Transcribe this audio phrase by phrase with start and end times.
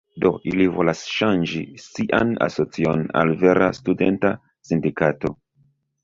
[0.23, 4.31] Do ili volas ŝanĝi sian asocion al vera studenta
[4.71, 5.33] sindikato.